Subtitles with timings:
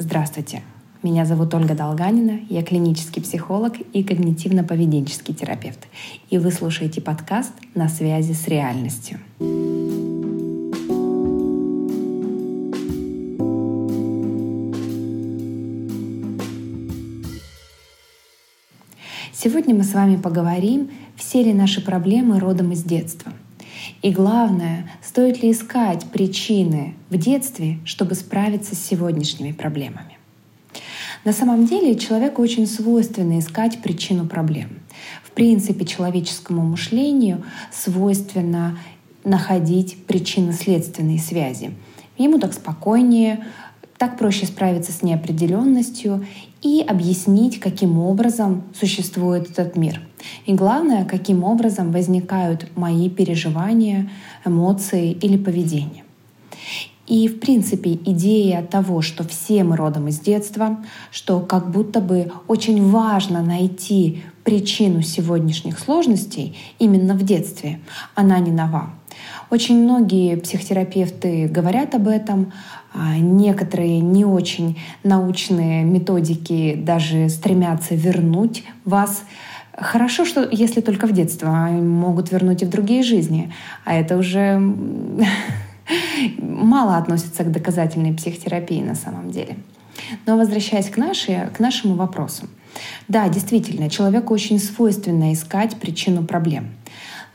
[0.00, 0.62] Здравствуйте!
[1.02, 5.88] Меня зовут Ольга Долганина, я клинический психолог и когнитивно-поведенческий терапевт.
[6.30, 9.18] И вы слушаете подкаст «На связи с реальностью».
[19.34, 23.34] Сегодня мы с вами поговорим, все ли наши проблемы родом из детства.
[24.02, 30.16] И главное, стоит ли искать причины в детстве, чтобы справиться с сегодняшними проблемами.
[31.24, 34.80] На самом деле человеку очень свойственно искать причину проблем.
[35.22, 38.78] В принципе, человеческому мышлению свойственно
[39.22, 41.72] находить причинно-следственные связи.
[42.16, 43.44] Ему так спокойнее,
[44.00, 46.24] так проще справиться с неопределенностью
[46.62, 50.00] и объяснить, каким образом существует этот мир.
[50.46, 54.10] И главное, каким образом возникают мои переживания,
[54.46, 56.04] эмоции или поведение.
[57.08, 60.78] И, в принципе, идея того, что все мы родом из детства,
[61.10, 67.80] что как будто бы очень важно найти причину сегодняшних сложностей именно в детстве,
[68.14, 68.94] она не нова.
[69.50, 72.52] Очень многие психотерапевты говорят об этом,
[72.92, 79.22] а некоторые не очень научные методики даже стремятся вернуть вас.
[79.76, 83.52] Хорошо, что если только в детство, а могут вернуть и в другие жизни.
[83.84, 84.58] А это уже
[86.38, 89.56] мало относится к доказательной психотерапии на самом деле.
[90.26, 92.46] Но возвращаясь к, нашей, к нашему вопросу.
[93.08, 96.68] Да, действительно, человеку очень свойственно искать причину проблем.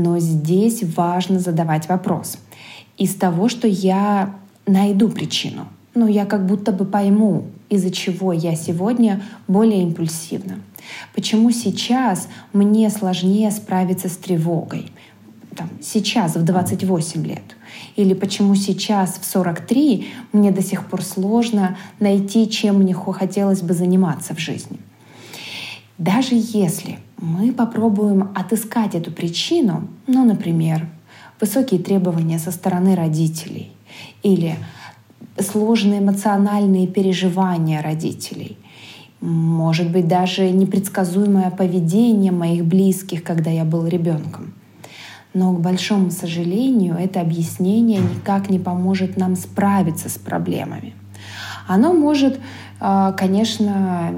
[0.00, 2.38] Но здесь важно задавать вопрос.
[2.98, 4.32] Из того, что я
[4.64, 5.66] найду причину.
[5.94, 10.60] Но я как будто бы пойму, из-за чего я сегодня более импульсивна.
[11.16, 14.92] Почему сейчас мне сложнее справиться с тревогой?
[15.56, 17.56] Там, сейчас, в 28 лет.
[17.96, 23.74] Или почему сейчас, в 43, мне до сих пор сложно найти, чем мне хотелось бы
[23.74, 24.78] заниматься в жизни.
[25.98, 30.88] Даже если мы попробуем отыскать эту причину, ну, например,
[31.40, 33.72] высокие требования со стороны родителей,
[34.22, 34.56] или
[35.40, 38.56] сложные эмоциональные переживания родителей.
[39.20, 44.54] Может быть, даже непредсказуемое поведение моих близких, когда я был ребенком.
[45.34, 50.94] Но, к большому сожалению, это объяснение никак не поможет нам справиться с проблемами.
[51.66, 52.40] Оно может,
[52.80, 54.12] а, конечно,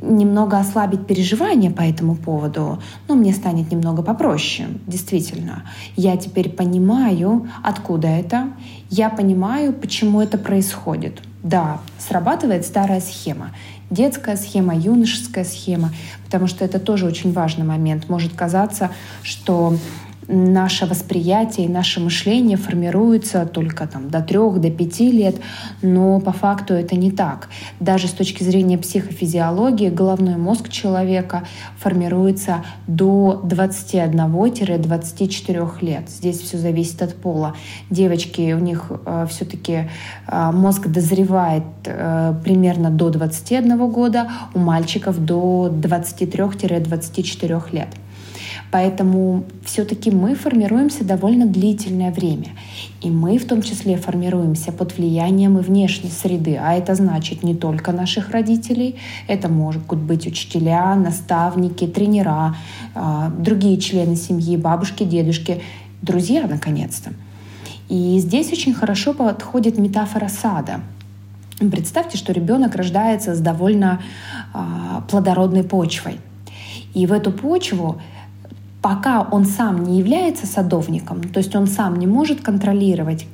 [0.00, 5.64] немного ослабить переживания по этому поводу, но мне станет немного попроще, действительно.
[5.96, 8.48] Я теперь понимаю, откуда это,
[8.90, 11.22] я понимаю, почему это происходит.
[11.42, 13.50] Да, срабатывает старая схема.
[13.90, 15.90] Детская схема, юношеская схема,
[16.24, 18.08] потому что это тоже очень важный момент.
[18.08, 18.90] Может казаться,
[19.22, 19.76] что
[20.28, 25.36] наше восприятие и наше мышление формируется только там, до трех, до пяти лет,
[25.82, 27.48] но по факту это не так.
[27.80, 31.42] Даже с точки зрения психофизиологии головной мозг человека
[31.78, 36.08] формируется до 21-24 лет.
[36.08, 37.56] Здесь все зависит от пола.
[37.90, 39.88] Девочки, у них э, все-таки
[40.26, 47.88] э, мозг дозревает э, примерно до 21 года, у мальчиков до 23-24 лет.
[48.72, 52.48] Поэтому все-таки мы формируемся довольно длительное время.
[53.02, 56.56] И мы в том числе формируемся под влиянием и внешней среды.
[56.56, 58.96] А это значит не только наших родителей,
[59.28, 62.56] это могут быть учителя, наставники, тренера,
[62.94, 65.60] а, другие члены семьи, бабушки, дедушки,
[66.00, 67.12] друзья, наконец-то.
[67.90, 70.80] И здесь очень хорошо подходит метафора сада.
[71.58, 74.00] Представьте, что ребенок рождается с довольно
[74.54, 76.20] а, плодородной почвой.
[76.94, 78.00] И в эту почву
[78.82, 83.26] пока он сам не является садовником, то есть он сам не может контролировать,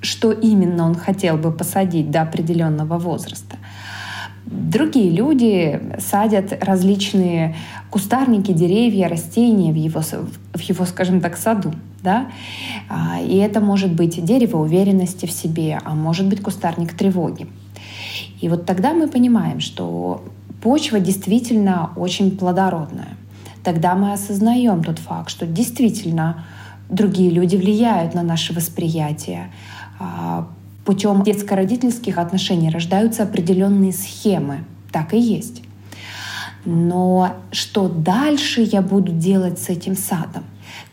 [0.00, 3.58] что именно он хотел бы посадить до определенного возраста.
[4.46, 7.54] Другие люди садят различные
[7.90, 11.72] кустарники, деревья, растения в его, в его скажем так, саду.
[12.02, 12.26] Да?
[12.90, 17.46] А, и это может быть дерево уверенности в себе, а может быть кустарник тревоги.
[18.42, 20.22] И вот тогда мы понимаем, что
[20.60, 23.16] почва действительно очень плодородная
[23.64, 26.44] тогда мы осознаем тот факт, что действительно
[26.88, 29.50] другие люди влияют на наше восприятие.
[29.98, 30.46] А,
[30.84, 34.64] путем детско-родительских отношений рождаются определенные схемы.
[34.92, 35.62] Так и есть.
[36.64, 40.44] Но что дальше я буду делать с этим садом?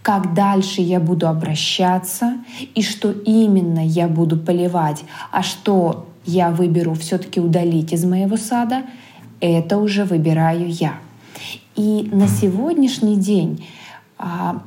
[0.02, 2.38] Как дальше я буду обращаться
[2.76, 8.84] и что именно я буду поливать, а что я выберу все-таки удалить из моего сада,
[9.40, 10.96] это уже выбираю я.
[11.76, 13.66] И на сегодняшний день
[14.18, 14.62] а,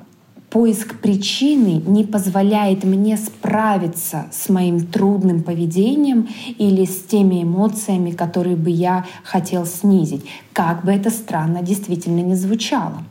[0.55, 6.29] поиск причины не позволяет мне справиться с моим трудным поведением
[6.59, 10.25] или с теми эмоциями, которые бы я хотел снизить.
[10.53, 13.03] Как бы это странно действительно не звучало.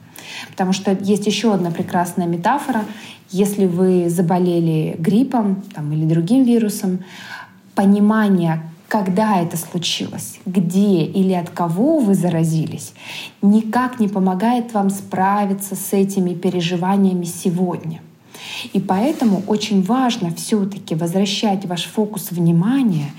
[0.49, 2.85] Потому что есть еще одна прекрасная метафора.
[3.29, 6.99] Если вы заболели гриппом там, или другим вирусом,
[7.75, 8.61] понимание,
[8.93, 12.93] когда это случилось, где или от кого вы заразились,
[13.41, 18.01] никак не помогает вам справиться с этими переживаниями сегодня.
[18.71, 23.11] И поэтому очень важно все-таки возвращать ваш фокус внимания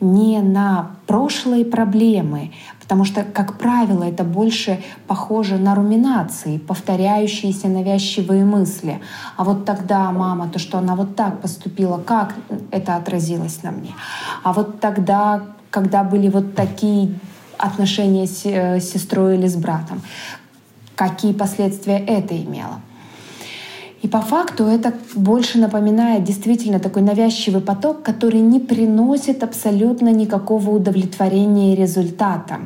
[0.00, 8.44] не на прошлые проблемы, потому что, как правило, это больше похоже на руминации, повторяющиеся навязчивые
[8.44, 9.00] мысли.
[9.36, 12.34] А вот тогда мама, то, что она вот так поступила, как
[12.70, 13.94] это отразилось на мне?
[14.42, 17.12] А вот тогда, когда были вот такие
[17.58, 20.00] отношения с э, сестрой или с братом,
[20.94, 22.80] какие последствия это имело?
[24.02, 30.70] И по факту это больше напоминает действительно такой навязчивый поток, который не приносит абсолютно никакого
[30.70, 32.58] удовлетворения и результата.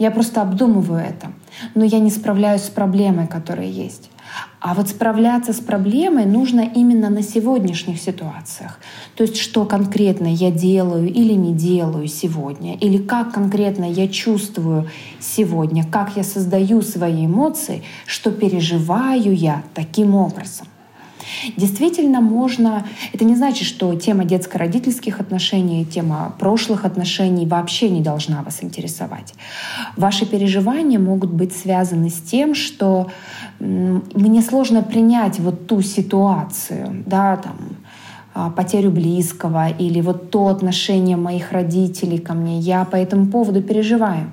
[0.00, 1.30] Я просто обдумываю это,
[1.74, 4.10] но я не справляюсь с проблемой, которая есть.
[4.58, 8.80] А вот справляться с проблемой нужно именно на сегодняшних ситуациях.
[9.14, 14.88] То есть что конкретно я делаю или не делаю сегодня, или как конкретно я чувствую
[15.20, 20.66] сегодня, как я создаю свои эмоции, что переживаю я таким образом.
[21.56, 22.86] Действительно можно...
[23.12, 29.34] Это не значит, что тема детско-родительских отношений, тема прошлых отношений вообще не должна вас интересовать.
[29.96, 33.10] Ваши переживания могут быть связаны с тем, что
[33.58, 37.56] мне сложно принять вот ту ситуацию, да, там,
[38.32, 42.60] а, потерю близкого или вот то отношение моих родителей ко мне.
[42.60, 44.30] Я по этому поводу переживаю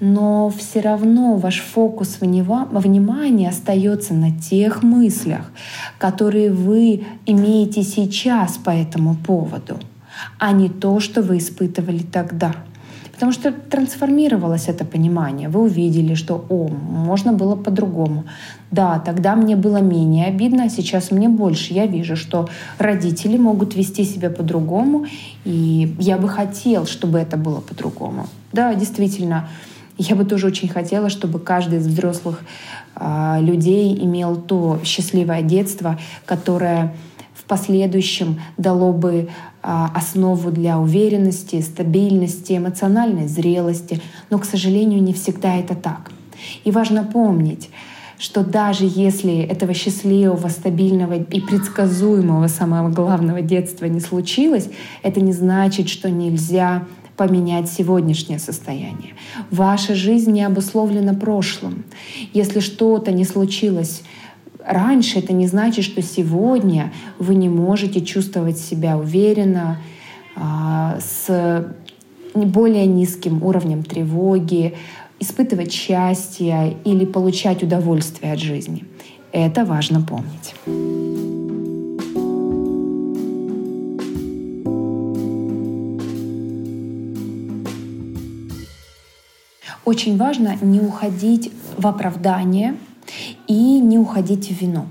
[0.00, 5.50] но все равно ваш фокус внимания остается на тех мыслях,
[5.98, 9.78] которые вы имеете сейчас по этому поводу,
[10.38, 12.54] а не то, что вы испытывали тогда.
[13.18, 15.48] Потому что трансформировалось это понимание.
[15.48, 18.26] Вы увидели, что о, можно было по-другому.
[18.70, 21.74] Да, тогда мне было менее обидно, а сейчас мне больше.
[21.74, 22.48] Я вижу, что
[22.78, 25.06] родители могут вести себя по-другому,
[25.44, 28.28] и я бы хотел, чтобы это было по-другому.
[28.52, 29.48] Да, действительно,
[29.98, 32.40] я бы тоже очень хотела, чтобы каждый из взрослых
[32.94, 36.94] э, людей имел то счастливое детство, которое
[37.34, 39.26] в последующем дало бы э,
[39.62, 44.00] основу для уверенности, стабильности, эмоциональной зрелости.
[44.30, 46.12] Но, к сожалению, не всегда это так.
[46.62, 47.68] И важно помнить,
[48.18, 54.68] что даже если этого счастливого, стабильного и предсказуемого, самого главного детства не случилось,
[55.02, 56.84] это не значит, что нельзя
[57.18, 59.14] поменять сегодняшнее состояние.
[59.50, 61.84] Ваша жизнь не обусловлена прошлым.
[62.32, 64.02] Если что-то не случилось
[64.64, 69.78] раньше, это не значит, что сегодня вы не можете чувствовать себя уверенно,
[70.36, 71.66] а, с
[72.34, 74.76] более низким уровнем тревоги,
[75.18, 78.84] испытывать счастье или получать удовольствие от жизни.
[79.32, 80.97] Это важно помнить.
[89.88, 92.76] Очень важно не уходить в оправдание
[93.46, 94.84] и не уходить в вину.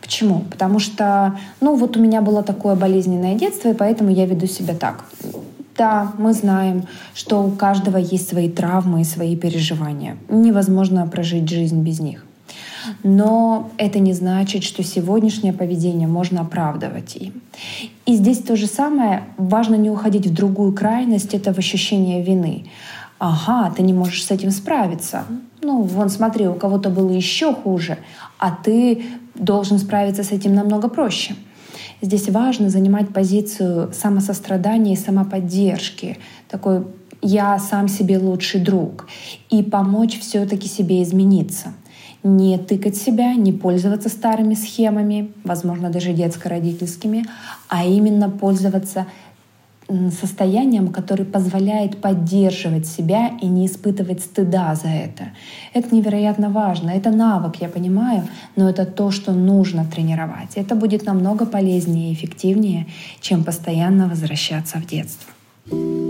[0.00, 0.44] Почему?
[0.50, 4.74] Потому что, ну вот у меня было такое болезненное детство, и поэтому я веду себя
[4.74, 5.04] так.
[5.76, 6.84] Да, мы знаем,
[7.14, 10.16] что у каждого есть свои травмы и свои переживания.
[10.28, 12.24] Невозможно прожить жизнь без них.
[13.02, 17.32] Но это не значит, что сегодняшнее поведение можно оправдывать им.
[18.06, 19.24] И здесь то же самое.
[19.38, 22.66] Важно не уходить в другую крайность, это в ощущение вины
[23.20, 25.24] ага, ты не можешь с этим справиться.
[25.62, 27.98] Ну, вон, смотри, у кого-то было еще хуже,
[28.38, 31.36] а ты должен справиться с этим намного проще.
[32.02, 36.86] Здесь важно занимать позицию самосострадания и самоподдержки, такой
[37.20, 39.06] «я сам себе лучший друг»
[39.50, 41.74] и помочь все таки себе измениться.
[42.22, 47.26] Не тыкать себя, не пользоваться старыми схемами, возможно, даже детско-родительскими,
[47.68, 49.06] а именно пользоваться
[50.10, 55.30] состоянием, который позволяет поддерживать себя и не испытывать стыда за это.
[55.74, 56.90] Это невероятно важно.
[56.90, 58.22] Это навык, я понимаю,
[58.56, 60.56] но это то, что нужно тренировать.
[60.56, 62.86] Это будет намного полезнее и эффективнее,
[63.20, 66.09] чем постоянно возвращаться в детство.